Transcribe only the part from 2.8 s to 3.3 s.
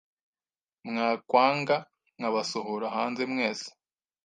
hanze